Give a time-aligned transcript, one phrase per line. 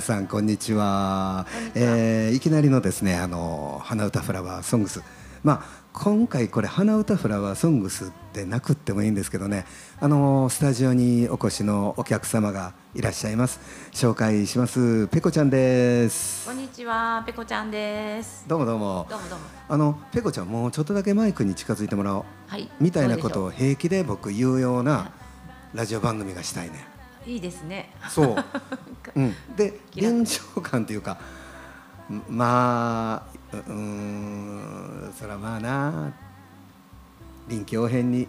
[0.00, 1.46] さんこんにちは。
[1.74, 5.02] えー、いきなりのですねあの花歌フラワーソングス。
[5.42, 9.66] まあ今回これ花歌フラワーソングスってなくってもいいんですけどね。
[10.00, 13.60] あのスタジオにお越しのお客様がいらっしゃいます。
[13.92, 16.46] 紹介しますペコちゃんです。
[16.46, 18.44] こんにちはペコちゃんです。
[18.48, 19.06] どうもどうも。
[19.10, 19.44] どうもどうも。
[19.68, 25.12] あのペコちゃんもうちょっとだけマイクに近づいてもらおう、はい、みたいなことを平気で僕言うような
[25.74, 26.89] ラジオ番組がしたいね
[27.26, 27.92] いいですね。
[28.08, 28.36] そう、
[29.16, 31.18] うん、で臨場感というか
[32.28, 36.12] まあうんそらまあな
[37.48, 38.26] 臨機応変に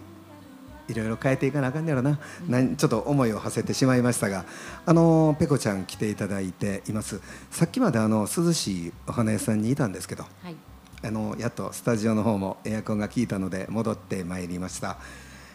[0.88, 4.44] いろいろ変えていかなあかんねやろな、うん、ちょっと思いを馳せてしまいましたが
[4.84, 7.20] あのペコちゃん来ていただいています。
[7.50, 10.56] さっきまであの涼しいお花屋さんにいたんですけど、はい、
[11.04, 14.98] あのやっとスタジオの方もエアコンが効いたので戻ってまいりました。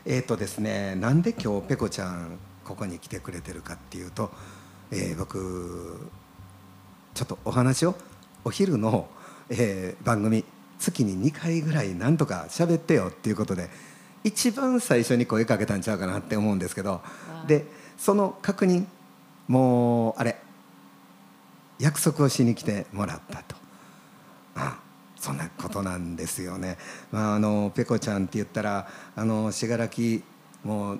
[0.05, 4.29] えっ、ー、とですねなんで今日ペコちゃんここに来てくれてるかっていうと、
[4.91, 6.09] えー、僕
[7.13, 7.95] ちょっとお話を
[8.43, 9.07] お昼の、
[9.49, 10.43] えー、番組
[10.77, 13.69] 月に2回ぐらいなんとか喋ってよっていうことで
[14.25, 17.01] 一番最初に声かけたんちゃうかなって思うんですけど
[17.47, 17.65] で
[17.97, 18.85] その確認
[19.47, 20.35] もうあれ
[21.79, 23.55] 約束をしに来てもらったと、
[24.57, 24.61] うん、
[25.15, 26.77] そんなことなんですよね。
[27.11, 30.01] まあ、あのペコちゃんって言ったらあの信楽
[30.63, 30.99] もう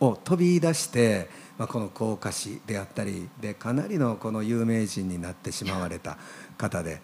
[0.00, 6.16] を飛び出して、まあ、この甲賀市であったりでかなりのこの有名人になってしまわれた
[6.56, 7.00] 方で、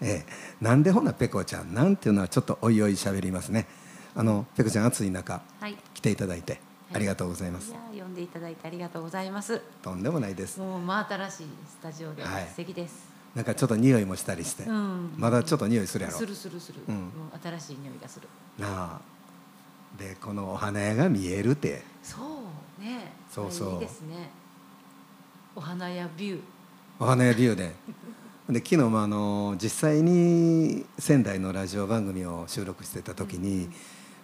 [0.00, 3.66] ええ、なんでほなペコちゃんなんていうのはちょっとおいおい喋りますね。
[4.16, 6.60] あのペコちゃん暑い中、はい、来ていただいて
[6.92, 9.60] ありがとうございます、いや呼んでいただいてありがとうございます。
[9.82, 10.58] とんでもないです。
[10.58, 16.16] もう真新しいスタジオで素敵です、なんかちょっと匂いもしたりして、うん、まだちょっと匂いするやろ。
[16.16, 17.10] するするする、うん、
[17.42, 18.28] 新しい匂いがする。
[18.58, 19.00] なあ。
[19.98, 21.82] でこのお花屋が見えるって。
[22.02, 22.20] そう
[22.78, 23.12] ね。
[23.30, 23.72] そうそう。
[23.74, 24.30] いいですね。
[25.54, 26.40] お花屋ビュー。
[27.00, 27.74] お花屋ビューで。
[28.48, 33.74] で昨日もあの実際に仙台のラジオ番組を収録してた時に、うん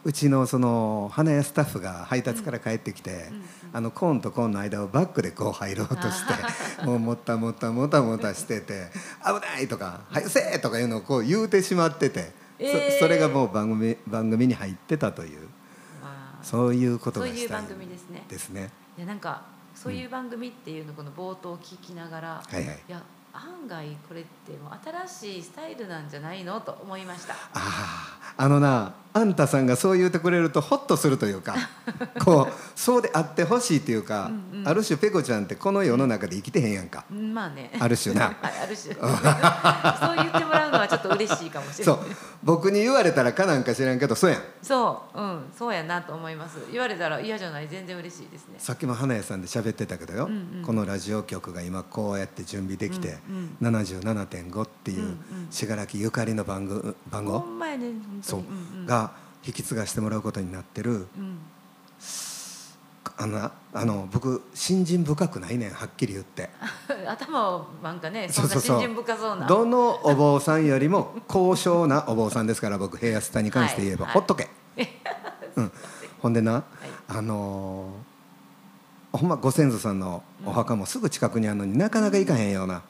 [0.06, 3.31] うちのその花屋スタッフが配達から帰ってきて、
[3.72, 6.26] あのコーンとコーンの間をバックでこう入ろうとし
[6.76, 8.91] て もうもったもったもたもたしてて
[9.25, 15.48] 「危ない!」とか「早せ!」とかいうのをこう言うてしまってて、そそれがもう番組番組に入ってたという。
[16.43, 18.25] そういうことがそういう番組ですね。
[18.28, 18.70] ですね。
[18.97, 19.42] いやなんか
[19.75, 23.02] そういう番組っていうのこの冒頭を聞きながら、はいはい、いや
[23.32, 27.34] 案外これってもう新しいスタイルなんじゃないのと思いました。
[27.34, 31.54] あああのなあんたさんがそう言ってくれるとホッとするというか
[32.22, 37.70] こうそうであってほしいというか、うんうん、ある種ペコちゃんってこの世の中で生きてへんやんか、うん、まあね。
[37.78, 38.34] ある種な。
[38.42, 38.94] ある種。
[38.98, 41.94] そう言ってもらうのはちょっと嬉しいかもしれない。
[41.97, 42.06] そう。
[42.42, 44.42] 僕に言われたらかなんか知らんけどそうやん。
[44.62, 45.20] そう。
[45.20, 45.41] うん。
[45.56, 46.58] そうやなと思います。
[46.72, 47.69] 言われたら嫌じゃない。
[47.69, 48.54] 全然嬉しいですね。
[48.58, 55.16] さっきも花屋さんで喋ってたけどよ、うんうん、このラジオ局が今こうやって準備できて、うんうん、77.5っていう
[55.50, 57.78] 信楽、ゆかりの番号番号、ね、
[58.22, 59.03] そう、うんうん、が
[59.47, 61.38] 引き継がしてもらうことになってる、うん、
[63.16, 66.50] あのあの僕信心深くないねんはっきり言って。
[67.06, 69.47] 頭なんかねそんな信心深そうな。
[69.47, 74.49] どのお坊さんよりも高尚なお坊さんですから僕平安田に関して言えば、はい、ほっとけ、
[75.56, 75.72] うん、
[76.21, 76.62] ほんでな、はい、
[77.09, 82.82] あのー、ほんまご先祖さんのお墓もすぐ近くにあるのになかなか行かへんような、うん、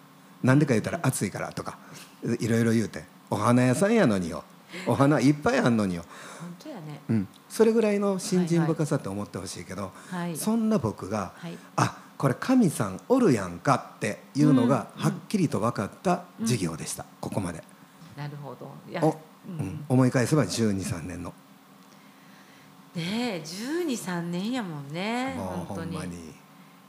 [0.48, 1.78] なんでか言ったら暑いからとか
[2.40, 4.44] いろいろ言うてお花屋さんやのによ
[4.86, 6.04] お花いっぱいあんのによ。
[6.40, 17.62] 本当やね、うん、それぐらいの信心深さって思ってほしいけど、はいはい、そんな僕が、はい、あこれ神さんおるやんかっていうのがはっきりと分かった授業でした、うん、ここまで。
[18.16, 18.70] なるほど。
[19.02, 19.16] お、
[19.48, 21.32] うん、思い返せば1 2 3年の。
[22.94, 26.34] ねえ1 2 3年やもんねもうほんまに。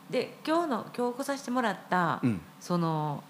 [0.10, 3.24] で今日の今日来させてもらった、うん、その。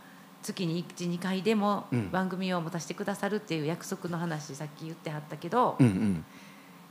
[0.45, 6.25] 月に12回でも番組を持たせてくださるっていう約束の話さっき言ってはったけど、うんうん、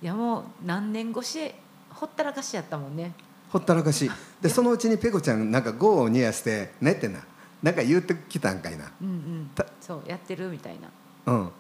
[0.03, 1.53] いやもう何年越し
[1.91, 3.13] ほったらかしやったもんね。
[3.51, 4.11] ほったらかし。
[4.43, 7.21] でそのうちにペコちゃんなんか業を煮やして「ねってな。
[7.63, 11.33] なんか言うてきたんかいな」うんうん、そうやってるみたいな。
[11.33, 11.53] うん。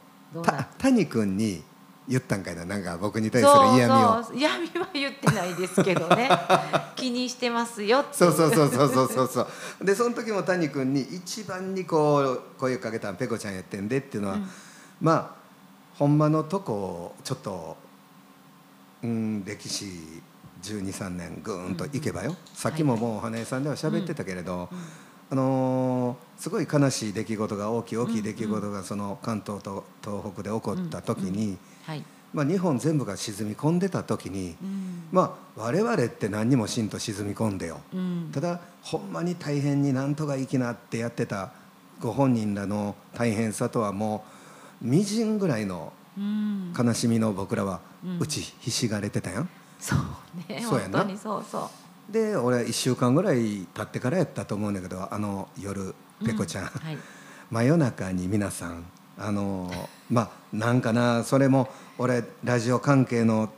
[0.78, 1.62] 谷君に
[2.08, 2.64] 言ったんかいな。
[2.64, 4.36] なんか僕に対する嫌味を。
[4.36, 6.28] 嫌味は言ってないですけどね。
[6.96, 8.16] 気にしてますよって。
[8.16, 9.28] そうそうそうそうそうそう。
[9.28, 9.46] そ
[9.80, 14.48] うでその時も谷君に一番にこう声をかけたんペコちゃんやってんでっていうのは、うん、
[15.00, 15.30] まあ
[15.94, 17.76] ほんまのとこちょっと
[19.02, 19.84] うん歴史
[20.62, 24.78] 1 2 3年ぐーんといけばよ、うん、さっきももうお花屋さんでは喋ってたけれど、うん
[25.30, 31.56] あのー、すごい悲しい出来事が大きい大きい出来事がその関東と東北で起こった時に、
[31.86, 41.52] はい、まあ、日本全部が沈み込んでた時に、うん、まあ我々って何にもしんと沈み込んでよ、うん、ただほんまに大変になんとか生きなってやってた
[42.00, 44.24] ご本人らの大変さとはも
[44.82, 45.92] うみじんぐらいの
[46.76, 47.80] 悲しみの僕らは
[48.20, 49.48] 打ちひしがれてたやん。
[49.78, 51.06] そうねそうやな。
[51.16, 56.98] そうそうで俺1週間ぐらい経ってからやったと思うんだけどあの夜ペコちゃん、はい、
[57.50, 58.84] 真夜中に皆さん
[59.18, 59.70] あの
[60.10, 61.68] まあなんかなそれも
[61.98, 63.52] 俺ラジオ関係の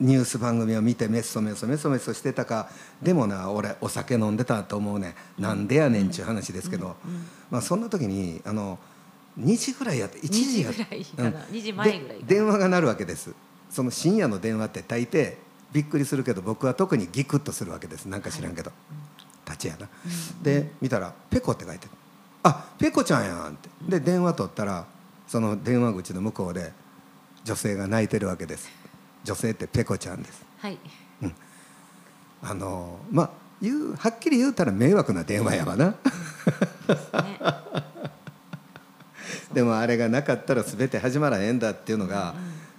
[0.00, 2.68] ニュース番組を見てメソメソメソメソしてたか
[3.02, 6.96] でもな俺お酒飲んでたと思うねなんでやねんちゅう話ですけど、
[7.50, 8.78] まあ、そんな時にあの
[9.38, 10.82] 2時ぐらいやって1時やって。
[10.82, 13.32] 2時前ぐらい電話が鳴るわけです。
[13.70, 15.36] その深夜の電話って大抵
[15.72, 18.06] びっくりするけど僕は特にギクッとするわけです。
[18.06, 18.72] なんか知らんけど、
[19.46, 19.88] 立ちやな、
[20.42, 21.90] で見たら「ペコ」って書いてる
[22.42, 23.68] 「あペコちゃんやん」って。
[23.88, 24.86] で電話取ったら
[25.26, 26.72] その電話口の向こうで
[27.44, 28.68] 女性が泣いてるわけです。
[29.24, 30.44] 女性ってペコちゃんです。
[30.58, 30.78] はい、
[31.22, 31.34] うん、
[32.42, 33.30] あのまあ
[33.60, 35.96] 言うはっきり言うたら迷惑な電話やわな、
[39.52, 42.34] でもあれがなかったら全て始まらへんだっていうのが、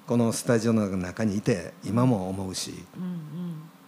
[0.10, 2.74] このスタジオの中にいて今も思うし、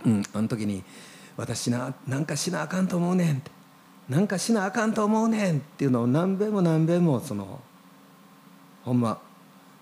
[0.05, 0.83] うん、うん、あの時に
[1.35, 3.49] 「私ななんかしなあかんと思うねん」って
[4.07, 7.59] 「なんかしなあかんと思うねん」っていうのを何べんも何べんもその
[8.85, 9.19] ほんま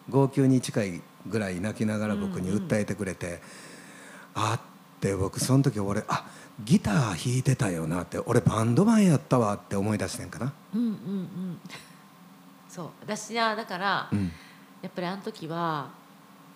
[0.08, 4.60] 号泣に近いぐらい泣きながら僕に訴えてくれて、うんうん、あっ
[5.02, 6.26] て僕その時俺あ
[6.64, 10.54] ギター弾いてたよなって俺バンドマンやったわって思い出してんかな。
[10.74, 11.60] うんうんうん、
[12.70, 12.90] そう。
[13.02, 14.32] 私はだから、うん、
[14.82, 15.99] やっぱりあの時は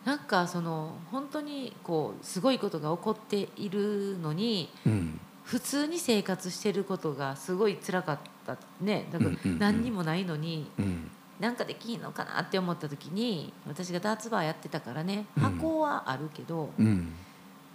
[0.05, 9.07] なんかその本当にこうすごいことが起こっているのに、うん、普通に生活してることがすごい辛かったね。
[9.11, 11.09] だから何にもないのに、うん、
[11.39, 17.13] なんかできんのかなって思った時に私がダーツバーやってたからね箱はあるけど、うん、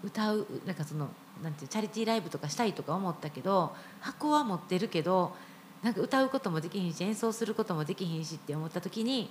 [0.04, 1.08] 歌うなんかその
[1.42, 5.34] なんていうチャリティーライブとかしたいとか思ったけど箱は持ってるけど
[5.82, 9.30] なんか歌うこともできひんし演奏することもできひんしって思った時に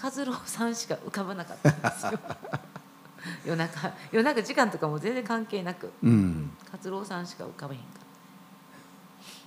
[0.00, 2.18] 和郎さんしか浮かばなかったんですよ。
[3.46, 7.98] 夜中夜中時間とかも全然関係なく、うん、和郎さんしか浮かべへんかっ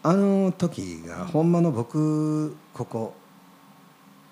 [0.03, 0.09] た。
[0.09, 3.13] あの時が、ほんまの僕ここ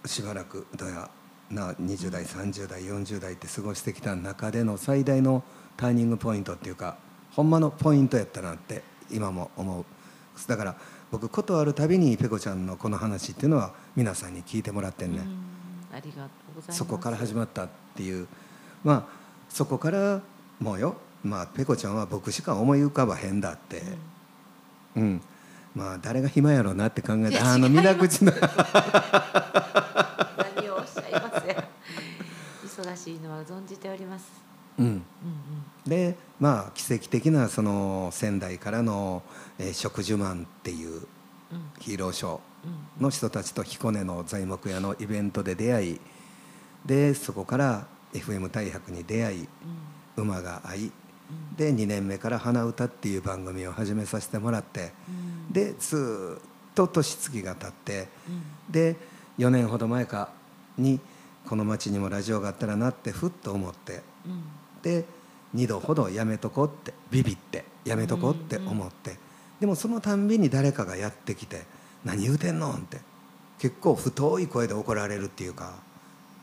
[0.05, 1.09] しばらくだや
[1.51, 5.43] な20代30代40代って過ごしてきた中での最大の
[5.77, 6.97] ターニングポイントっていうか
[7.33, 8.81] ほんまのポイントやったなって
[9.11, 9.85] 今も思う。
[10.47, 10.75] だから
[11.11, 15.64] 僕ことあるたびにペコちゃんのこの話っていうのは皆さんに聞いてもらってんねうございます
[16.69, 18.27] そこから始まったっていう。
[18.83, 19.05] まあ
[19.49, 20.21] そこから
[20.59, 23.83] もうよまあペコちゃんは僕しか思い浮かばへんだって、
[24.95, 25.21] うん、うん。
[25.75, 28.31] まあ誰が暇やろうなって考えてあの皆口の。
[30.55, 31.47] 何をおっしゃいます。
[31.47, 31.67] や
[32.65, 34.25] 忙しいのは存じております。
[34.77, 35.03] うん、うんうん、
[35.89, 39.23] でまあ奇跡的なその仙台からの、
[39.57, 41.07] えー、植樹マンっていう
[41.79, 42.39] ヒーローショー
[42.99, 46.01] の人たちと彦根の材木屋のイベントで出会い
[46.85, 49.47] でそこから FM 大白に出会い、
[50.17, 50.91] うん、馬が合い、
[51.57, 54.93] で2年目から「花歌」っていう番組を始めさせてもらって。
[55.09, 55.35] うん。
[55.51, 56.43] でずっ
[56.73, 58.95] と年月が経って、うん、で
[59.39, 60.29] 4年ほど前か
[60.77, 60.99] に
[61.47, 64.43] この町にもラジオがあったらなってふっと思って、うん、
[64.81, 65.05] で
[65.55, 69.17] 2度ほどやめとこうってビビってやめとこうって思って、
[69.59, 71.63] でもそのたんびに誰かがやってきて
[72.05, 73.01] 「何言うてんの?」って。
[73.57, 75.73] 結構太い声で怒られるっていうか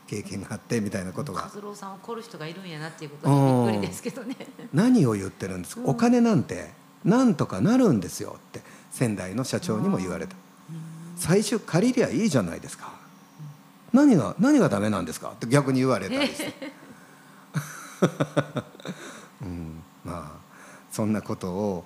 [0.07, 1.49] 経験があってみたいなことが。
[1.55, 4.35] 和郎さん怒る人がいるんやなっていうことはびっくりですけどね。
[4.73, 6.71] 何を言ってるんですか、お金なんて
[7.05, 10.35] なんとかなるんですよって仙台の社長にも言われた。
[11.17, 12.91] 最初借りりゃいいじゃないですか。
[13.93, 15.29] 何が何がダメなんですか？
[15.29, 16.53] って逆に言われたりして、
[19.43, 20.39] うん、まあ
[20.91, 21.85] そんなことを、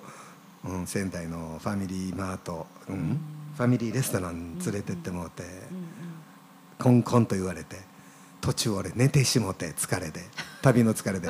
[0.64, 3.20] うん、仙台のファミリーマート、うん、
[3.58, 5.42] ファミリーレストラン連れてってもうて、
[6.78, 7.76] コンコンと言われて
[8.40, 10.20] 途中俺寝てしもて疲れで
[10.62, 11.28] 旅の疲れで。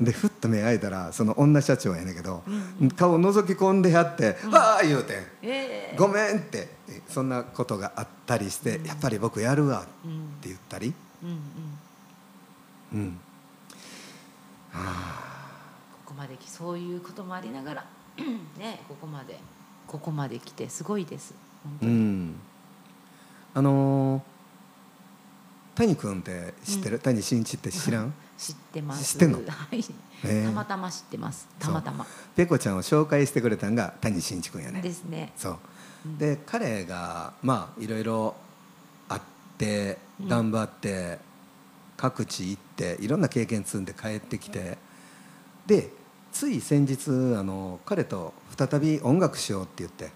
[0.00, 2.42] でふっと目開いたらその女社長やねんけど、
[2.80, 6.74] うん、顔覗き込んでやって「は、うん、あ」言うて、えー「ごめん」って。
[7.08, 9.84] そんなことがあったりして「やっぱり僕やるわ」っ
[10.40, 10.92] て言ったり。
[11.22, 11.38] うん、
[12.92, 13.20] うん、
[14.70, 15.24] はあ
[16.04, 17.84] ここまでそういうこともありながら
[18.58, 19.38] ねここまで
[19.86, 21.34] ここまで来てすごいです
[21.82, 22.34] うん、
[23.54, 24.34] あのー
[25.74, 28.14] 谷君って知ってる、うん、谷真一って知らん？
[28.38, 29.14] 知ってます。
[29.14, 29.44] 知ってんの、は
[29.74, 29.82] い、
[30.44, 31.48] たまたま知ってます。
[31.58, 32.06] たまたま。
[32.36, 34.80] ペコちゃんを紹介してくれたんが谷真一君やね。
[34.80, 35.32] ですね。
[35.36, 35.58] そう、
[36.06, 38.36] うん、で彼がまあいろいろ
[39.08, 39.20] あっ
[39.58, 41.18] て頑張って、
[41.96, 44.78] 各地行っていろんな経験積んで帰ってきて
[45.66, 45.90] で
[46.34, 50.10] つい先日あの彼と再び音楽しようって言って。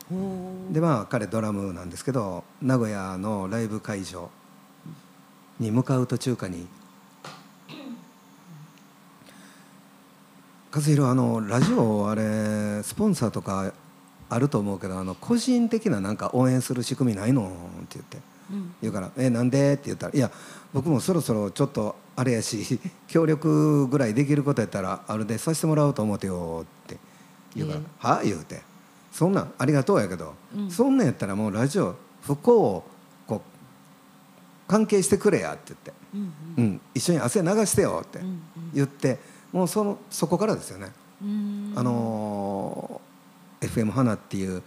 [0.73, 4.29] でまあ彼ドラムなんですけど名古屋のライブ会場
[5.61, 6.67] に向かう途中かに
[10.75, 13.73] 和弘あのラジオあれスポンサーとか
[14.29, 17.47] あると思うけどあの個人的ななんか応援する仕組みないの？
[17.47, 17.51] っ
[17.89, 18.23] て言って、うん、
[18.81, 20.31] 言うから「えなんで?」って言ったら「いや
[20.73, 22.79] 僕もそろそろちょっとあれやし
[23.09, 26.99] 協力ぐらいできることやったらあれでさせてもらおうと思ってよ」って
[27.55, 28.63] 言うから「はあ?」言うて
[29.13, 32.85] 「そんなんありがとうやけど、うん、そんなんやったらもうラジオ不幸を
[33.27, 33.41] こう
[34.69, 35.93] 関係してくれや」って言って、
[36.57, 38.21] うん一緒に汗流してよ」って
[38.75, 39.19] 言って、
[39.53, 40.93] もうそのそこからですよね。
[41.75, 44.63] あのー、FM 花っていう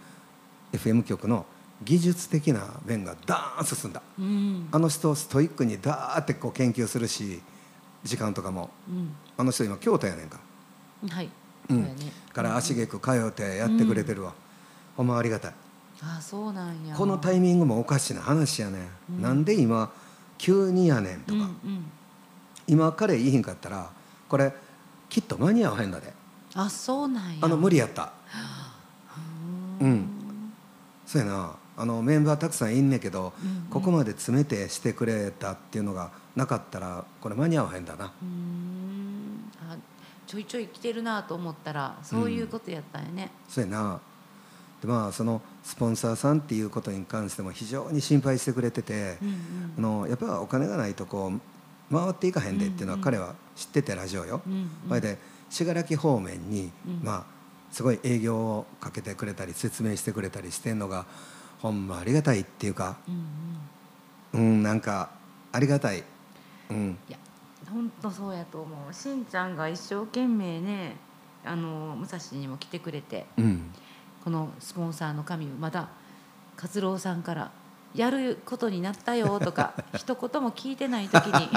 [0.72, 1.46] FM 局の
[1.84, 7.40] 技術的な面がダーン進んだ、うん、あの人ストイックにダーってこう研究するし
[8.04, 10.40] 時間とかも、うん、あの人今京都やねんか。
[11.08, 11.28] はい、
[11.70, 11.96] うん、
[12.32, 14.34] から足げく通ってやってくれてるわ、
[14.96, 15.54] ほんまありがたい。
[16.02, 16.94] あそうなんや。
[16.96, 19.92] このタイミングもおかしな話やね、うん、なんで今
[20.38, 21.84] 急にやねんとか、うんうん、
[22.66, 23.90] 今彼いいひんかったら
[24.28, 24.52] これ
[25.08, 26.12] きっと間に合わへんだで。
[26.54, 27.38] あそうなんや。
[27.40, 28.12] あの無理やった。
[29.80, 30.06] うん。
[31.06, 38.12] そうやなあのメンバーたくさんいんねんけど、うんうん、ここまで詰めてしてくれたっていうのがなかったらこれ間に合わへんだな。
[38.22, 39.50] うん。
[39.70, 39.76] あ
[40.26, 44.00] ちょいちょい来てるなと思ったらそういうことやったんやね、うん、そうやな。
[44.80, 49.34] でまあそのスポンサーさんっていうことに関しても非常に心配してくれてて、うんうん、
[49.78, 51.32] あのやっぱお金がないとこ
[51.90, 54.42] う回っていかへんでっていうのは彼は知っててラジオよ。
[54.46, 55.18] うんうん、それで
[55.50, 57.24] 信楽方面に、うん、まあ
[57.70, 61.06] すごい営業をかけてくれたり説明してくれたりしてんのが
[61.62, 62.98] ほんまありがたいっていうか、
[64.34, 65.10] うん、うん、なんか
[65.52, 66.02] ありがたい、
[66.68, 67.18] うん、いや
[67.70, 68.92] 本当そうやと思う。
[68.92, 70.96] しんちゃんが一生懸命ね
[71.44, 73.72] あの武蔵にも来てくれて、うん、
[74.24, 75.88] このスポンサーの神まだ
[76.60, 77.52] 勝郎さんから
[77.94, 81.48] 「やることになったよ」とか 一言も聞いてない時に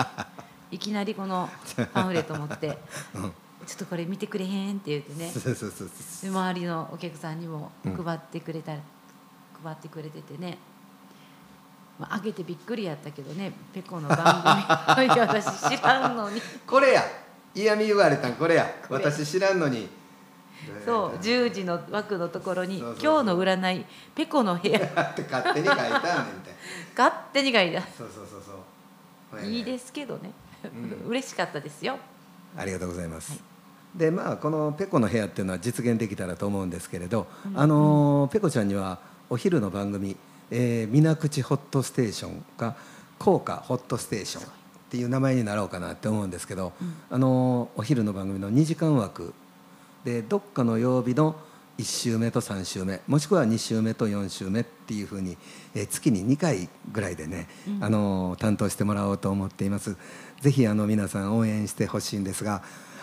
[0.70, 1.50] いきなりこの
[1.94, 2.78] パンフレット持って。
[3.16, 3.34] うん。
[3.66, 5.32] ちょっとこれ見てくれへんって言ってね
[6.24, 8.74] 周りのお客さんにも配ってくれた、
[9.66, 10.60] 配ってくれててね、
[11.98, 14.18] まあ、げてびっくりやったけどねペコの番
[14.96, 16.40] 組私知らんのに。
[16.68, 17.02] これや。
[17.56, 18.70] 嫌味言われたんこれや。
[18.90, 19.90] 私知らんのに。
[20.86, 24.82] そう10時の枠のところに「今日の占いペコの部屋」っ
[25.14, 25.90] て勝手に書いた
[26.24, 26.56] んねんて。
[26.98, 27.82] 勝手に書いた。
[27.82, 28.44] そうそうそう
[29.32, 30.32] そう、いいですけどね、
[30.64, 30.68] う
[31.06, 31.98] ん、嬉しかったですよ。
[32.58, 33.38] ありがとうございます、は
[33.96, 34.00] い。
[34.00, 40.16] でまあこのペコの部屋っていうのは実現できたらと思うんですけれど、うん、あのペコちゃんにはお昼の番組
[40.52, 42.76] 「えー、水口ホットステーション」が
[43.18, 44.48] 「効果ホットステーション」っ
[44.90, 49.34] ていう名前になろうかなって思うんですけど、うん、あのお昼の番組の2時間枠。
[50.04, 51.36] でどっかの曜日の
[51.80, 55.36] 1週目と3週目もしくは2週目と4週目っていうふうに、
[55.74, 59.98] えー、月に2回ぐらいでね、うん、あの担当してもらおうと思っています。
[60.42, 62.62] ぜひあの皆さん応援してほしいんですが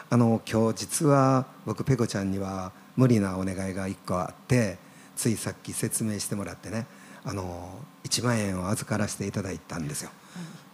[0.08, 4.78] あの今日実は僕ペコちゃんには無理なお願いが1個あって
[5.22, 6.84] ついさっき説明してもらってね
[7.24, 10.10] あの1万円を預からせていただいたんですよ。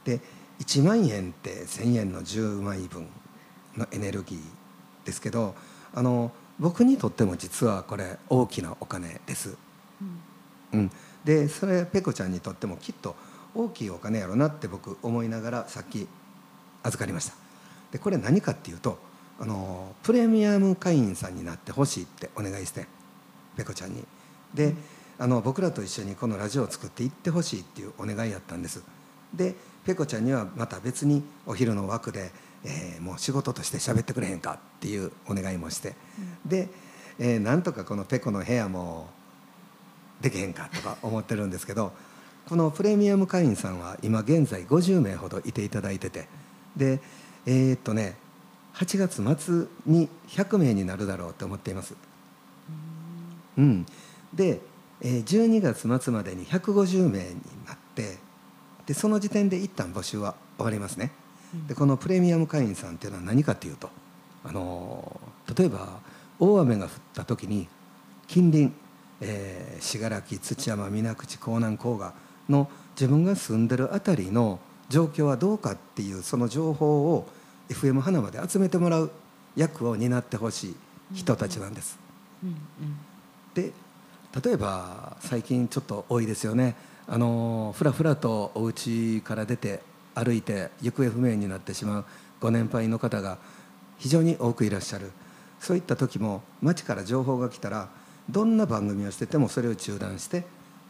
[0.07, 0.21] で
[0.61, 3.09] 1万円って1,000円の10枚分
[3.77, 5.55] のエネルギーですけど
[5.95, 9.55] あの僕にとっても実はこれ大きなお金です。
[10.73, 10.91] うん、うん、
[11.27, 13.17] でそれペコちゃんにとってもきっと
[13.55, 16.09] 大きいお金やろなって僕思いながらさっき
[16.83, 17.35] 預かりました。
[17.93, 18.99] でこれ何かっていうと
[19.39, 22.87] あのプレミアム会員さんになってほしいってお願いして
[23.55, 24.03] ペコちゃんに。
[24.55, 24.75] で
[25.19, 28.83] あの僕らと一緒にこのラジオを作っていってほしいっていうお願いやったんです。
[29.35, 32.31] でペコちゃんにはまた別にお昼の枠で、
[32.65, 35.95] えー、もう仕事として喋ってくれへんかっていうお願いもして、
[36.45, 36.69] うん、で、
[37.19, 39.09] えー、なんとかこのペコの部屋も
[40.21, 41.93] できへんかとか思ってるんですけど
[42.49, 46.27] このプレミアム会員さんは今現在50名ほどいていただいてて。
[46.77, 47.01] で
[47.47, 48.17] えー、っとね
[48.75, 51.95] 8月末に100名になるだろうと思っています。
[53.57, 53.87] うん、
[54.35, 54.61] で
[55.01, 57.35] 12月末までに150名に
[57.67, 58.19] なって
[58.87, 61.13] でその時点で一旦募集は終わりますね。
[61.67, 63.89] でこのプレミアム会員さんっていうのは何かというと
[64.45, 65.21] あの
[65.57, 66.01] 例えば
[66.39, 67.69] 大雨が降った時に
[68.27, 68.73] 近隣
[69.81, 72.15] 信楽、土山水口江南甲賀
[72.49, 77.29] の自分が住んでる辺りの状況はどうかっていうその情報を
[77.69, 79.11] FM 花まで集めてもらう
[79.57, 80.77] 役を担ってほしい
[81.15, 81.99] 人たちなんです。
[83.55, 83.73] で
[84.45, 86.77] 例えば最近ちょっと多いですよね。
[87.07, 89.81] あのふらふらとお家から出て
[90.15, 92.05] 歩いて行方不明になってしまう
[92.41, 93.39] ご年配の方が
[93.99, 95.11] 非常に多くいらっしゃる。
[95.61, 97.89] そういった時も町から情報が来たら
[98.31, 100.45] どんな番組をしててもそれを中断して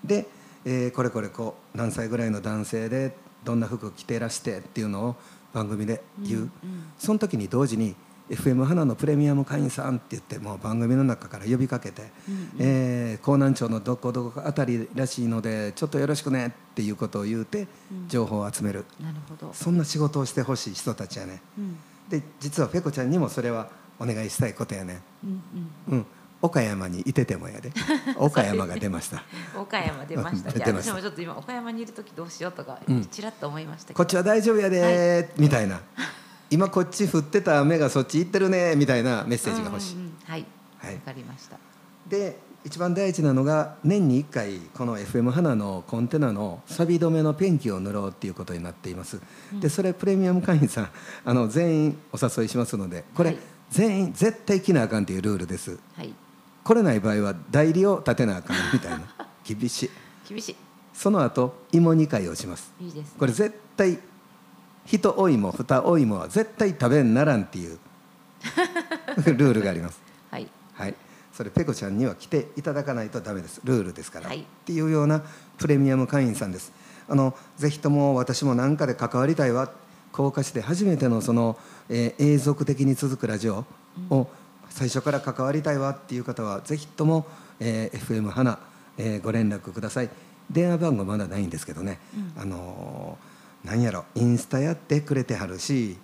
[0.04, 0.26] で、
[0.64, 5.16] えー、これこれこう何歳ぐらいの男性でどんな服着てらしてっていうのを
[5.52, 6.50] 番組で言う、うんうん、
[6.98, 7.94] その時に同時に
[8.30, 12.02] FM 花のプレミアム会員さんって言ってもう番組の中から呼びかけて、
[12.58, 17.66] えー、江南町のどこどこあたりらしいのでちょっとよろしくねっていうことを言うて
[18.08, 19.52] 情報を集める、うん、なるほど。
[19.52, 25.42] そんな仕事をしてほしい人たちやね、うん、で実はペコちゃんにもそれはお願いしたいことやね、うん
[25.90, 26.06] うん、うん。
[26.40, 27.72] 岡山にいててもやで。
[28.16, 29.24] 岡山が出ました。
[29.58, 30.50] 岡山出ました。
[30.50, 32.78] 私もちょっと今岡山にいる時どうしようとか
[33.10, 35.80] ちらっと思いましたこっちは大丈夫やで、はい、みたいな
[36.50, 40.44] 今こっち降ってた雨がそっち行ってるねみたいなメッセージが欲しい、うんうん、はい。
[40.78, 41.58] はい、分かりました。
[42.08, 49.20] で一番大事なのが年に1回この FM 花のコンテナの錆止めのペンキを塗ろうっていうことになっています、
[49.52, 50.90] うん、でそれプレミアム会員さん
[51.24, 53.38] あの全員お誘いしますのでこれ、はい、
[53.70, 56.12] 全員絶対着なあかんっていうルールです、はい、
[56.64, 59.00] 来れない場合は代理を立てなあかんみたいな。
[59.44, 59.90] 厳しい。
[60.28, 60.56] 厳しい。
[60.92, 62.72] その後芋煮会をします。
[62.80, 63.98] いいです、ね、これ絶対
[64.90, 67.78] 一お芋二お芋は絶対食べんならんっていう
[69.36, 70.00] ルールがあります。
[70.30, 70.94] はい、はい、
[71.32, 73.60] それペコちゃんには来ていただかないとダメです。
[73.64, 75.22] ルールですから、はい、っていうような
[75.58, 76.72] プレミアム会員さんです。
[77.06, 79.70] あのぜひとも私も何かで関わりたいわ。
[80.10, 81.58] 高架市で初めてのその、
[81.90, 83.66] えー、永続的に続くラジオ
[84.08, 84.26] を
[84.70, 85.90] 最初から関わりたいわ。
[85.90, 87.26] っていう方はぜひとも、
[87.60, 88.58] えー、FM 花、
[88.96, 90.08] えー、ご連絡ください。
[90.50, 91.98] 電話番号まだないんですけどね、
[92.36, 93.27] うん、あのー
[93.68, 95.98] 何やろインスタやってくれてはるし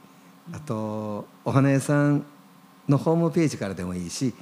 [0.53, 2.27] あとお花屋さん
[2.87, 4.35] のホームページからでもいいし、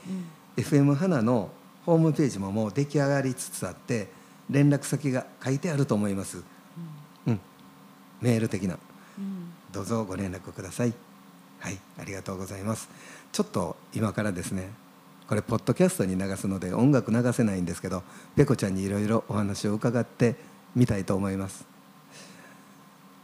[0.56, 1.50] うん、FM 花の
[1.86, 4.08] ホームページももう出来上がりつつあって
[4.50, 6.38] 連絡先が書いてあると思います、
[7.26, 7.40] うん、うん、
[8.20, 8.76] メール的な、
[9.16, 10.92] うん、どうぞご連絡ください。
[11.60, 12.88] はいありがとうございます。
[13.30, 14.70] ちょっと今からですね
[15.28, 18.02] これポッドキャストに流すので音楽流せないんですけど
[18.34, 20.34] ペコちゃんにいろいろお話を伺って
[20.74, 21.71] みたいと思います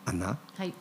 [0.08, 0.72] あんな、はい、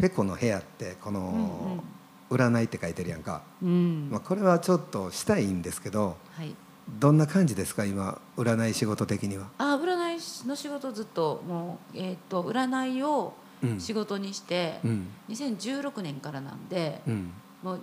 [0.00, 1.82] ペコの部屋ってこの、
[2.30, 6.54] 占いって書いてるやんか、うん、まあ、これはちょっとしたいんですけど、はい、
[6.88, 7.84] どんな感じですか？
[7.84, 9.48] 今占い仕事的には。
[9.58, 13.34] あ占いの仕事ずっともう、えーと、占いを
[13.78, 17.80] 仕事にして、うん、2016年からなんで、うん、もう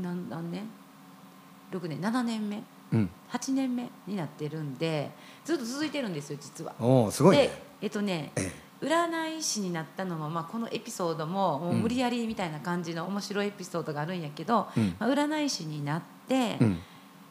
[0.00, 0.68] 何何年
[1.72, 5.10] ？6年7年目、うん、8年目になってるんで
[5.44, 6.74] ずっと続いてるんですよ実は。
[6.80, 16.78] おすごい、ね、えっ、ー、とね、ええ占い師になったのも、まあ、このエピソードももう無理やりみたいな感じの面白いエピソードがあるんやけど、うん、まあ、占い師になって、うん、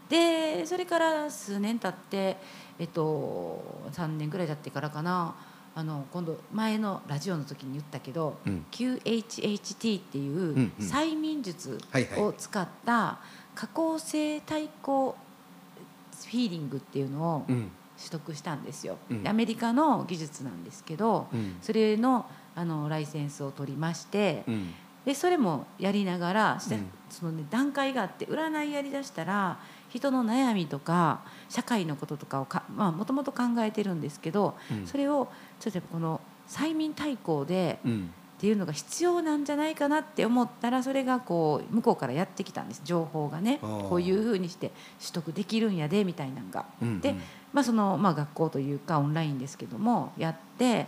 [0.09, 2.37] でそれから数年経って、
[2.79, 5.35] えっと、3年ぐらい経ってからかな
[5.75, 11.77] あの今度前のラジオの時に言ったけど、うん、QHHT っていう催眠術
[12.17, 13.19] を使った
[13.53, 15.17] 加工性対抗
[16.23, 17.45] フィーリングっていうのを、
[17.97, 22.25] 取得したんですよ、うん、アメリカの技術なんですけど、うん、それの
[22.57, 24.73] あのライセンスを取りまして、うん、
[25.05, 26.57] でそれもやりながら、
[27.09, 32.39] そのね、段階があって占いやりだしたら人の悩みとか社会のこととか
[32.77, 34.55] をもともと考えてるんですけど、
[34.85, 35.27] それを
[35.59, 37.79] ちょっとこの催眠対抗で、
[38.37, 42.81] っていうのが必要なんじゃないかなって思ったらそれがこう向こうからやってきたんです。
[42.83, 43.59] 情報がね。
[43.61, 46.65] こういうふうにして取得できるんやでみたいなのが。
[46.81, 47.15] うんうん、で
[47.53, 50.87] まあ、その、まあ、学校というかオンラインですけどもやって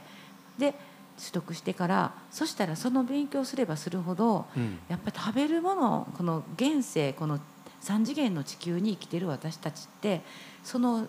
[0.57, 0.73] で
[1.17, 7.39] 取得してからそしたらその勉強すればするほど、うん、やっぱり食べるものこの現世この
[7.81, 10.21] 3次元の地球に生きてる私たちって
[10.63, 11.07] その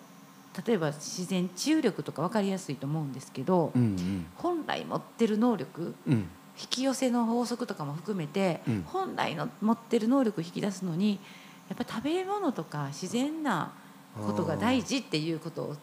[0.67, 6.15] 例えば自然治癒力とか分かりやすいと思うんですけど、うんうん、本来持ってる能力、うん、
[6.61, 11.21] 引き寄せの法則とかも含めて、うん、本来の持ってる能力を引き出すのに
[11.69, 13.73] やっぱ食べ物とか自然な
[14.21, 15.77] ことが大事っていうことを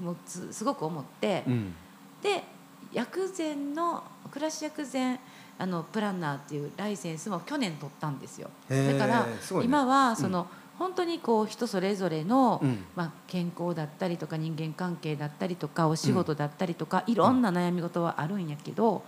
[0.00, 1.74] もつすごく思って、うん、
[2.22, 2.42] で
[2.92, 5.18] 薬膳の暮らし薬膳
[5.58, 8.50] あのプランナーっていうライセンスも去年取ったんですよ。
[8.68, 9.26] だから、
[9.62, 10.46] 今はその、うん、
[10.78, 19.02] 本当にこう人それぞれの、うん、まあ、健康だったりとか人間関係だったりとかお仕事だったりとか、いろんな悩み事はあるんやけど、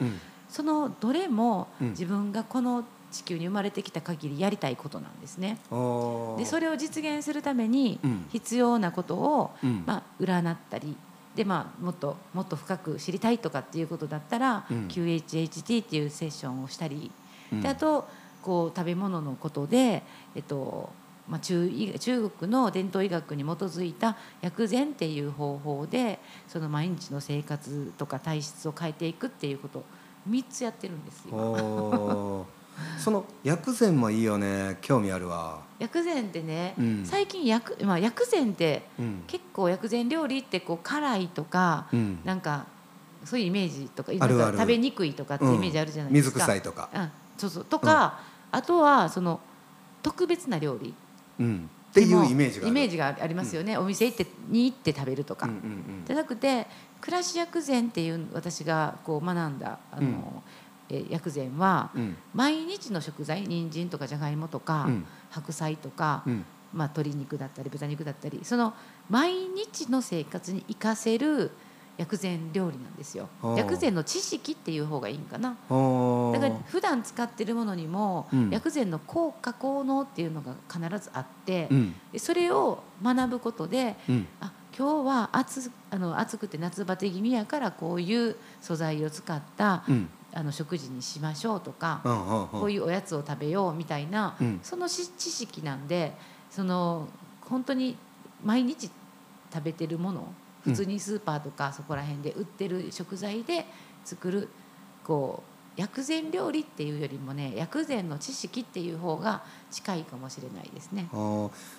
[0.48, 5.58] そのどれも自分がこの地球に生まれてきた限りやりたいことなんですね。
[6.38, 8.00] でそれを実現するために
[8.30, 10.96] 必要なことを、うん、まあ、占ったり
[11.36, 17.10] で、まあ、もっともっと深く知りたいとかっていうことだったら、うん、QHHT っていうセッションをしたり、
[17.52, 18.08] うん、であと
[18.42, 20.02] こう食べ物のことで、
[20.34, 20.90] えっと
[21.28, 29.84] まあ中、中国の伝統医学に基づいた薬膳っていう方法でその毎日の生活とか体質を変えていくっていうこと
[30.28, 32.46] 3つやってるんですよ。
[32.98, 34.78] その薬膳もいいよね。
[34.80, 35.60] 興味あるわ。
[35.78, 38.88] 薬膳ってね、うん、最近薬,、まあ、薬膳って、
[39.26, 42.66] 結構薬膳料理ってこう辛いとか、うん、なんか
[43.24, 47.64] そういうイメージとか食べにくいとかってイメージあるじゃないですか、水臭いとか、うん、そうそう。
[47.64, 49.40] とか、あとはその
[50.02, 50.94] 特別な料理、
[51.38, 55.48] うん、っていうイメージがイメージがありますよね、お店行ってに行って食べるとか、
[56.06, 56.66] じゃなくて
[57.00, 60.42] 暮らし薬膳っていう私がこう学んだあの、
[60.88, 61.90] え薬膳は、
[62.34, 64.88] 毎日の食材人参とかじゃがいもとか、
[65.30, 66.24] 白菜とか、
[66.74, 68.74] まあ、鶏肉だったり豚肉だったりその
[69.08, 71.52] 毎日の生活に生かせる
[71.96, 73.28] 薬膳料理なんですよ。
[73.56, 75.50] 薬膳の知識っていう方がいいんかな。
[75.50, 89.84] だから普段使ってるものにも、うん、薬膳の効果効能っていうのが必ずあって、うん、それを学ぶことで、うん、あ今日は暑あの暑くて夏バテ気味やからこういう素材を使った、
[90.32, 96.12] あの食事にしましょうとか、こういうおやつを食べようみたいな、その知識なんで
[96.50, 97.06] その
[97.42, 97.96] 本当に
[98.42, 98.90] 毎日
[99.52, 103.66] 食べてるもの普通にスーパーとかそこら辺で売ってる食材で
[104.04, 104.48] 作る
[105.04, 105.42] こ
[105.76, 111.08] う薬膳料理っていうよりもね薬膳の知識っていう方が近いかもしれないですね。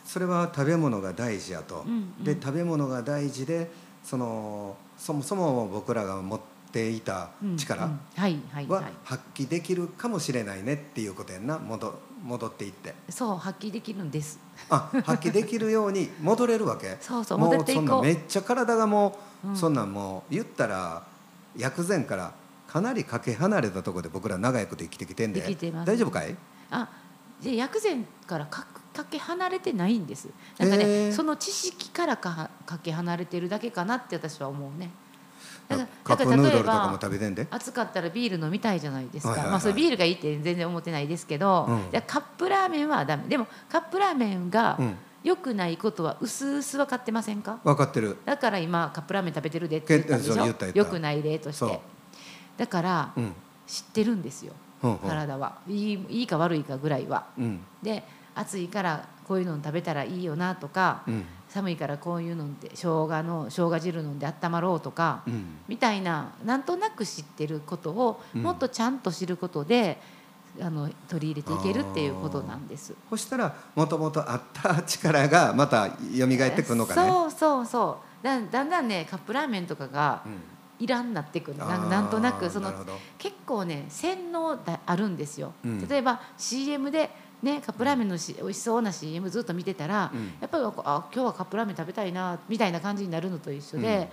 [0.04, 1.84] それは食べ物が大事やと。
[1.88, 3.72] うんうん、で食べ物が大事で
[4.04, 6.55] そのそもそも僕らが持って
[6.90, 7.90] いた力は
[9.04, 11.58] 発揮できるかもしれないねっていうことやんな。
[11.58, 12.96] 戻戻っていって。
[13.10, 14.40] そう発揮できるんです。
[14.70, 16.98] あ発揮できるように戻れるわけ？
[17.00, 18.02] そうそう戻っていこう。
[18.04, 21.04] めっちゃ体がもう、うん、そんなんもう言ったら
[21.56, 22.34] 薬膳から
[22.68, 25.42] かなりかけ離れたところで僕ら長いこと生きてきてんで
[25.86, 26.36] 大丈夫かい？
[26.72, 26.90] あ
[27.44, 30.30] で薬膳からかかけ離れてないんです。
[30.58, 34.90] なんかねその知識からかかけ離れてるだけかなって私は思うね
[35.68, 37.00] だから例えば
[37.50, 43.24] 暑かったらビール飲みたいじゃないですか、まあ、それビールがいいって全然思ってないですけど、うん、じゃカップラーメンはダメ。
[43.28, 44.80] でもカップラーメンが
[45.24, 47.60] 良くないことはうすうす分かってませんか？
[47.64, 48.18] 分かってる。
[48.26, 51.80] だから今カップラーメン食べてるでって言った良くない例として。
[52.58, 53.34] だから、うん、
[53.66, 54.54] 知ってるんですよ、
[55.08, 55.58] 体は。
[55.68, 58.04] いいいいか悪いかぐらいは、うん、で
[58.36, 61.26] 暑いからこういうの食べたらいいよなとか、うん、
[61.56, 69.98] 寒いからこういうのって生姜の生姜汁飲んで温まろうとか、うん、みたいななんとなく知ってることをもっとちゃんと知ることで、
[70.62, 72.94] あの取り入れていけるっていうことなんです。
[73.10, 77.10] そしたらもともとあった力がまた蘇ってくるのかね。
[77.10, 78.26] そうそうそう。
[78.26, 80.24] だだんだんねカップラーメンとかが、
[80.78, 81.58] いらんなってくる。
[81.58, 82.74] ななんとなくその
[83.18, 87.10] 結構ね洗脳だあるんですよ、うん、例えば CM で
[87.44, 90.72] ね、カップラーメンのし美味しそうな CM ずっと見てたら、うん、やっぱりあ
[91.14, 94.10] 今日はカップラーメン食べたいなみたいな感じになるのと一緒で、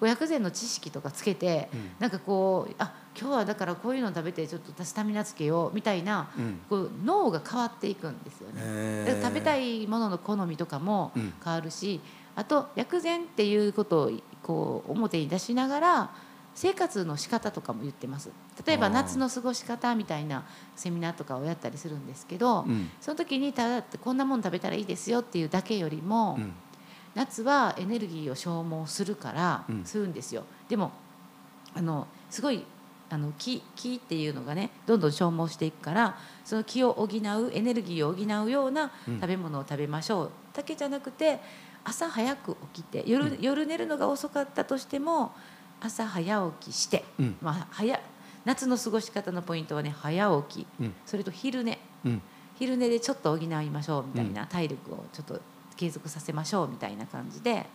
[0.00, 9.20] うん、薬膳の知識とかつけて、うん、なんかこうあ今日はだからこういうの食べてちょっとスタミナつけようみたいな、うん、こう脳が変わっていくんですよね。
[9.22, 11.12] 食べたいものの好みとかも
[11.44, 12.00] 変わるし、
[12.36, 16.10] あと薬膳っていうことをこう表に出しながら
[16.54, 18.30] 生活の仕方とかも言ってます。
[18.64, 20.44] 例えば夏の過ごし方みたいな
[20.76, 26.52] セミナーとかをやったりするんですけど、うん、その時にただこんなもん食べたらいいですよっていうだけよりも、うん、
[27.14, 30.44] 夏はエネルギーを消耗するから、するんですよ。
[30.68, 30.92] でも
[31.74, 32.64] あのすごい
[33.10, 41.40] あの木木っていうのがねどんどん消耗していくからその木を補うエネルギーを補うような食べ物を食べましょう、だけじゃなくて
[41.84, 45.32] 朝早く起きて夜,、夜寝るのが遅かったとしても
[45.84, 48.00] 朝早起きして、うん、まあ、早
[48.46, 52.22] 夏の過ごし方のポイントはね早起き、うん、それと昼寝、うん、
[52.56, 55.40] 昼寝でちょっと補いましょうみたいな、体力をちょっと
[55.76, 57.66] 継続させましょうみたいな感じで。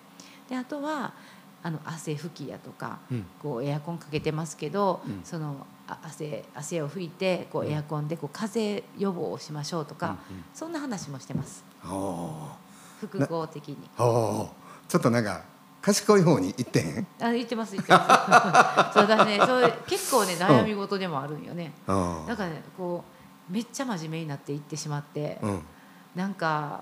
[0.50, 1.14] であとは
[1.62, 3.00] あの汗拭きやとか、
[3.44, 10.18] こうエアコンかけてますけど、その汗汗を拭いてこうエアコンでこう風邪予防をしましょうとか、
[10.54, 11.64] そんな話もしてます。
[13.00, 13.78] 複合的に。
[14.88, 15.44] ちょっとなんか
[15.82, 17.08] 賢い方に行ってへん？
[17.22, 18.94] あ言ってます言ってます。
[19.00, 23.04] そうだねそう結構ね悩み事でもあるんよね、うん、だからねこ
[23.50, 25.62] うめっちゃ真面目になっていってしまって、うん、
[26.16, 26.82] なんか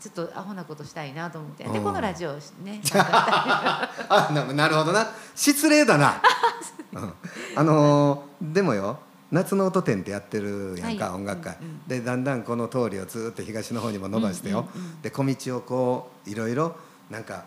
[0.00, 5.06] ちょっとアホなことしたいなと思って、うん、でこのラジオね あななるほどな。
[5.34, 6.20] 失礼だな、
[6.92, 7.12] うん、
[7.54, 8.98] あのー、でもよ
[9.30, 16.76] 夏の音展ってやってるやんか、はい、音楽会、うんうん、でだんだんこの通りをずっと東の方にも伸ばしてよ、うんうんうん、で小道をこういろいろ
[17.10, 17.44] なんか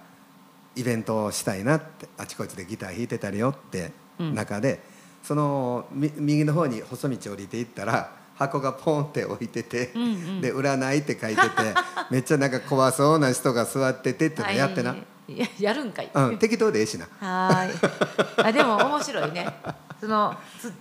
[0.79, 4.79] イベントをしたいなってあちこちでギター弾いてたりよって中で、うん、
[5.23, 11.49] その右の方に細道降りていったら箱がポンって置いてて、うんうん、で「占い」って書いてて
[12.09, 14.95] めっちゃなんか怖そうな人が座っててってのやってな。
[15.27, 17.07] ややるんかい、うん、適当でええしな。
[17.19, 17.69] はい。
[18.41, 19.47] あでも面白いね。
[19.99, 20.35] その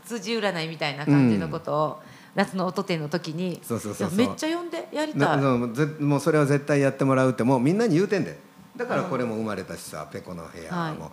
[0.06, 2.02] 辻占いみたいな感じのことを、
[2.34, 5.38] 夏の音展の時にそうそうそうめっちゃ呼んでやりたい。
[5.38, 8.38] もうそれは絶対やってもらうってもうみんなに言うてんで
[8.79, 10.79] だからこれも生まれたしさ、ペコの部屋も。
[10.79, 11.11] は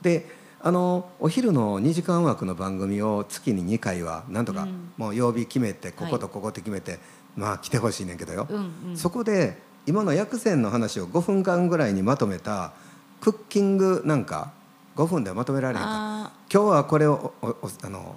[0.00, 7.00] い、であのお昼の2時間枠の番組を月に2回はなんとか、もう曜日決めてこことここって決めて、はい、
[7.36, 12.72] まあ来てほしいねんけどよ、うんうん、そこで今の薬膳の話を5分間ぐらいにまとめた
[13.20, 14.52] クッキングなんか
[14.96, 16.32] 5分でまとめられへんか。
[16.52, 18.16] 今日はこれをあの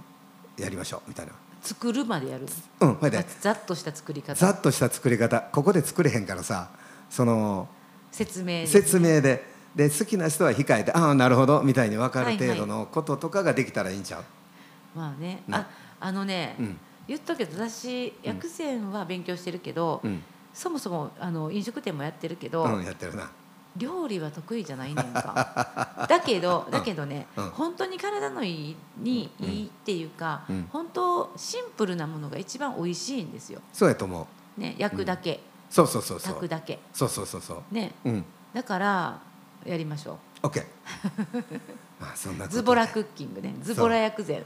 [0.58, 1.34] やりましょうみたいな。
[1.62, 2.46] 作るまでやる。
[2.80, 3.26] うんほいで。
[3.42, 4.36] ざっとした作り方。
[4.36, 5.42] ざっとした作り方。
[5.42, 6.70] ここで作れへんからさ
[7.10, 7.68] その
[8.12, 9.58] 説明、ね、説明で。
[9.76, 14.24] で好きな人は控えてああなるほどみたいに分かる程度のこととかができたらいいんちゃう、
[14.96, 15.44] まあね。
[15.52, 15.68] あ
[16.00, 23.30] あのね、うん、言っとくけど私薬膳は勉強してるけど、うん、そもそもあの飲食店もやってるけど、うん、やってるな。
[23.76, 26.06] 料理は得意じゃないねんか。
[26.10, 33.62] だけどだけどね、うん、本当に体のいいにいいっていうか、うん、本当シンプルなものが一番美味しいんですよ。
[33.72, 34.60] そうやと思う。
[34.60, 36.34] ね焼くだけ、うん、そうそうそうそう。
[36.34, 36.80] 炊くだけ。
[36.94, 37.74] そうそうそうそう。
[37.74, 39.22] ね、うん、だから
[39.66, 40.48] やりましょう。
[40.48, 40.64] OK
[42.00, 43.56] まあそんなズボラクッキングね。
[43.62, 44.44] ズボラ薬膳。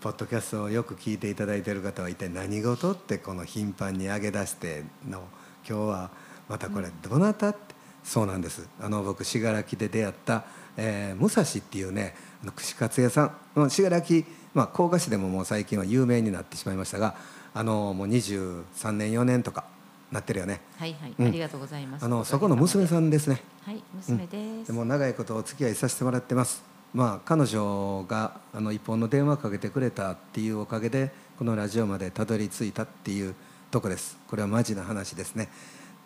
[0.00, 5.22] ポッドキャストをよく聞いていただいている方は一体何事ってこの頻繁に上げ出しての
[5.68, 6.10] 今日は
[6.48, 8.68] またこれどなたってそうなんです。
[8.80, 10.44] あの僕信楽で出会った、
[10.76, 12.16] えー、武蔵っていうね
[12.56, 13.70] 串カツ屋さん。
[13.70, 14.24] 信楽
[14.54, 17.14] まあ甲賀市でももう最近は有名になってしまいましたが
[17.54, 19.64] あのもう23年4年とか
[20.12, 20.60] なってるよね。
[20.78, 22.04] はいはい、うん、ありがとうございます。
[22.04, 23.42] あのそこの娘さんですね。
[23.64, 26.62] はい娘です、うん、でも長いことお付き合いさせてもらってます。
[26.92, 33.34] まあ彼女があの一本の電話かけてくれたっていうおかげでこのラジオまでたどり着いたっていう
[33.70, 34.18] とこです。
[34.28, 35.48] これはマジな話ですね。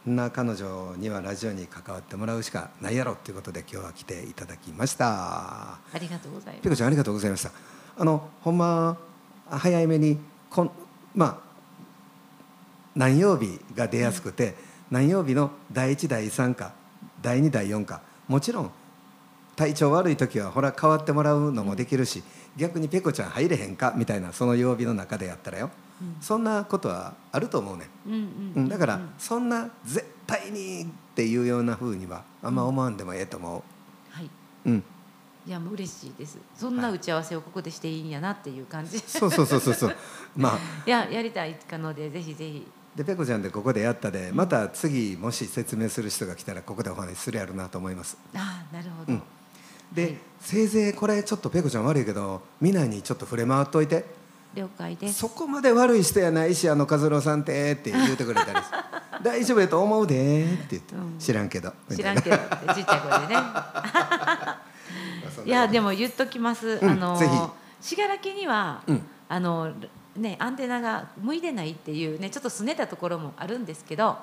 [0.07, 5.73] な彼女にはラジオに関わってもらうしかないやろということで今日は来ていただきました。
[5.73, 6.63] ありがとうございます。
[6.63, 7.51] ピコちゃんありがとうございました。
[7.99, 8.97] あのほんま
[9.51, 10.71] 早めにこん
[11.15, 11.46] まあ
[12.97, 14.55] 何曜日が出やすくて、うん、
[14.91, 16.73] 何曜日の第1第3か
[17.23, 18.71] 第2第4かもちろん
[19.55, 22.25] 体調悪い時はほら変わってもらうのもできるし、うん、
[22.61, 25.71] 逆にペコちゃん入れへんかみたいなその曜日の中でやったらよ。
[26.21, 28.11] そんなことはあると思うね、う
[28.61, 33.63] ん、だからそんな絶対にっていうようなふうにはあんま思わんでもええと思う、
[34.11, 34.31] はい、
[34.67, 34.85] うん、
[35.47, 36.39] いやもう嬉しいです。
[36.55, 39.97] そんな打ち合わせをここでしていいんやなっていう感じ、はい、そうそうそうそうそう。
[40.37, 40.59] まあ。
[40.87, 48.17] いややりたいかのでぜひぜひでペコちゃんでここでやったでまた次もし説明する人が来たらここでお話しするやろうなと思います。
[48.35, 49.23] ああなるほど、うん、
[49.93, 54.05] で、はい、せいぜいこれちょっとペコちゃん悪いけどみんなにちょっと触れ回っといて。
[54.55, 55.19] 了解です。
[55.19, 58.59] そこまで悪い人やないしあの和郎さんってって言うてくれたり
[59.23, 61.75] 大丈夫やと思うでって言って、うん、知らんけど。
[61.95, 63.43] 知らんけどってちっちゃい声でね。
[65.45, 65.51] い。
[65.51, 69.75] やでも言っときます、うん、あの信楽には、うん、あの
[70.19, 74.17] ねアンテナが向いてないっていうねちょっとすねたところもあるんですけど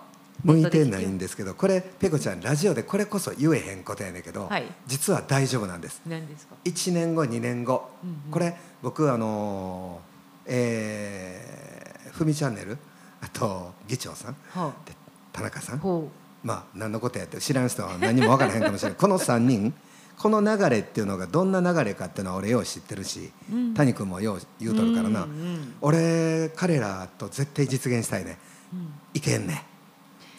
[0.43, 6.01] 向いてないんですけどこれペコちゃんラジオでこれこそ言えへんことやねんけど、はい、実は大丈夫なんです。
[6.05, 10.13] 何ですか？1年後2年後、うんうん、これ僕あのー
[10.45, 12.77] えー、ふみチャンネル
[13.21, 14.93] あと議長さん、はあ、で
[15.31, 16.09] 田中さん。
[16.43, 18.97] まあ何のことやって知らん人は何も分からへんかもしれない。
[18.97, 19.73] この3人
[20.17, 28.37] この流れっていうのがどんな流れかっていうのは俺よう知ってるし、うん、谷君もよう言うとるからな、うんうん、俺彼らと絶対実現したいね、
[28.71, 29.65] うん、いけんね。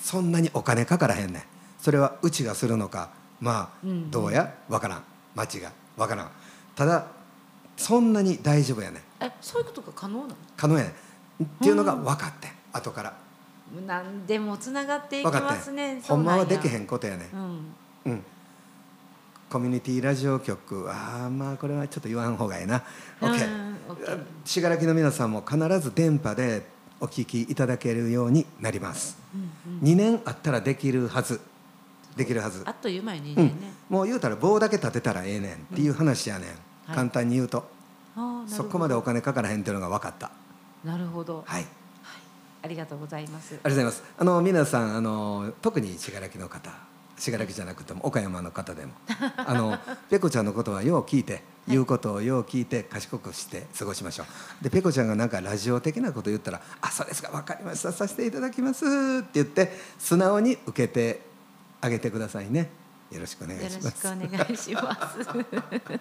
[0.00, 1.46] そんなにお金かからへんね。
[1.78, 3.10] それはうちがするのか
[3.40, 4.54] まあ、どうや？
[4.68, 5.04] 分からん。
[5.34, 5.72] 町が。
[5.96, 6.30] 分からん。
[6.76, 7.06] ただ
[7.76, 9.02] そんなに大丈夫やね。
[9.20, 10.36] えそういうことが可能なの？
[10.56, 10.94] 可能やね。
[11.42, 13.14] っていうのが分かって後から。
[13.86, 16.00] 何でもつながっていきますね。
[16.02, 17.28] ほんまはできへんことやね。
[17.32, 18.24] うん、うん、
[19.50, 20.90] コミュニティラジオ局。
[20.90, 22.82] ああまあこれはちょっと言わん方がいいな。
[23.20, 23.74] OK
[24.44, 26.66] 信楽の皆さんも必ず電波で
[27.00, 31.40] お聞きいただけるようになります、うんうん、2年あったらできるはず。
[32.16, 32.62] できるはず。
[32.64, 33.52] あっという間に2年ね、
[33.90, 36.54] うん、もう言うたら棒だけ立てたらええねんっていう話やねん、は
[36.92, 37.68] い、簡単に言うと。
[38.46, 40.30] そこまでお金かからへんっていうのが分かった。
[40.84, 41.42] なるほど。
[41.46, 41.66] はい、はい、
[42.62, 43.54] ありがとうございます。
[43.54, 44.02] ありがとうございます。
[44.18, 46.70] あの皆さんあの特に信楽の方
[47.16, 48.92] 信楽じゃなくても岡山の方でも。
[49.36, 49.78] あの
[50.10, 54.24] ペコちゃんのことはよう聞いて言うことをよう聞いて賢くして過ごしましょ
[54.60, 54.64] う。
[54.64, 57.92] でペコちゃんがなんかラジオ的なこと言ったら「あそうですか分かりました。
[57.92, 58.84] させていただきます」
[59.20, 61.22] って言って素直に受けて
[61.80, 62.70] あげてくださいね。
[63.10, 64.06] よろしくお願いします。
[64.08, 66.00] よろしくお願いします。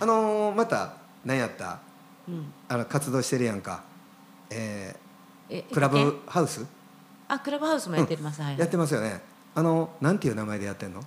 [0.00, 1.80] あのまた何やった、
[2.26, 3.82] うん、あの活動してるやんか、
[4.50, 6.64] えー、えクラブハウス？
[7.28, 8.46] あクラブハウスもやってます、うん。
[8.46, 9.20] はい、やってますよね
[9.58, 11.00] あのなんていう名前でやってんの？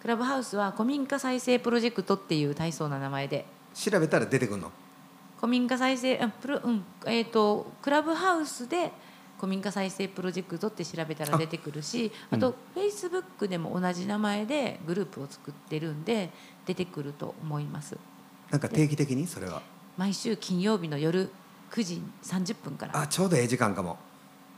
[0.00, 3.44] クラブハウスは古民家再生プロジェクトっていう体操な名前で。
[3.74, 4.72] 調べたら出てくるの？
[5.38, 8.92] 古民家再生プロ、うんえーと、クラブハウスで
[9.36, 16.30] 古民家再生プロジェクトって調べたら出てくるしあと、フェイスブックでも同じ名前でグループを作ってるんで
[16.64, 17.98] 出てくると思います。
[18.50, 19.26] なんか定期的に？
[19.26, 19.60] それは。
[19.98, 21.30] 毎週金曜日の夜
[21.72, 22.98] 9時30分から。
[22.98, 23.98] あちょうどええ時間かも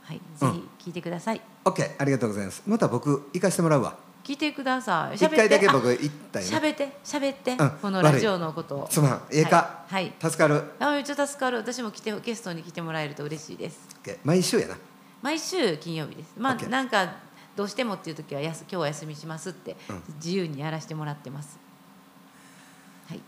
[0.03, 0.47] はい、ぜ
[0.79, 1.41] ひ聞いてください。
[1.65, 2.63] オッケー、ありがとうございます。
[2.65, 3.95] また僕行かしてもらうわ。
[4.23, 5.15] 聞いてください。
[5.15, 6.57] 一回だけ僕行ったよ、ね。
[6.57, 8.87] 喋って喋って、うん、このラジオのことを。
[8.89, 10.13] すまん、ええか、はい。
[10.21, 10.63] 助かる。
[10.79, 11.57] あ、めっちゃ助かる。
[11.57, 13.79] 私も来てゲストに来てもらえると嬉しいです。
[14.23, 14.77] 毎週やな。
[15.21, 16.33] 毎週金曜日です。
[16.37, 17.15] まあなんか
[17.55, 19.75] どうしてもっていう時はやす今日は休みしますって、
[20.15, 21.57] 自由にやらせてもらってます。
[23.07, 23.19] はい。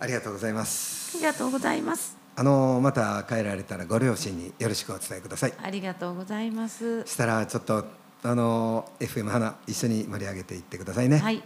[0.00, 1.16] ありがとうございます。
[1.16, 2.25] ありがとうございます。
[2.38, 5.54] あのまた帰られたらご両親によろしくお伝えください。
[5.62, 7.02] ありがとうございます。
[7.06, 7.84] したらちょっと
[8.22, 11.18] あの FM 花一緒に盛り上げていってくださいね。
[11.18, 11.42] はい。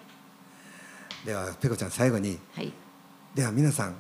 [1.25, 2.73] ではペコちゃん最後に、はい、
[3.35, 3.95] では皆さん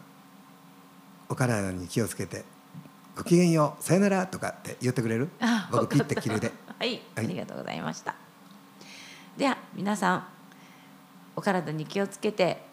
[1.28, 2.44] お体に気をつけて
[3.14, 5.28] ごきげんようさよならとかって言ってくれる？
[5.70, 6.50] 僕ピッて切るで。
[6.76, 8.16] はい、はい、ありがとうございました。
[9.36, 10.24] では皆さん
[11.36, 12.68] お体に気をつけて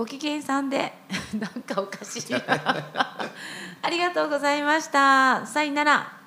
[0.00, 0.94] ご機嫌さんで
[1.38, 5.46] なんかおかしいありがとうございました。
[5.46, 6.19] さよなら。